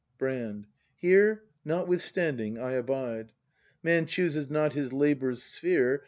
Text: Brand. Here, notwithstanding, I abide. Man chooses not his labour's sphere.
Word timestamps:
Brand. 0.17 0.65
Here, 0.95 1.43
notwithstanding, 1.63 2.57
I 2.57 2.71
abide. 2.71 3.33
Man 3.83 4.07
chooses 4.07 4.49
not 4.49 4.73
his 4.73 4.91
labour's 4.91 5.43
sphere. 5.43 5.99